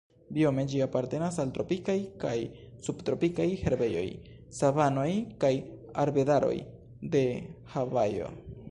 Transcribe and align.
Biome 0.35 0.61
ĝi 0.69 0.79
apartenas 0.85 1.35
al 1.43 1.51
tropikaj 1.57 1.97
kaj 2.23 2.31
subtropikaj 2.87 3.47
herbejoj, 3.65 4.07
savanoj 4.61 5.07
kaj 5.45 5.53
arbedaroj 6.07 6.57
de 7.17 7.27
Havajo. 7.77 8.37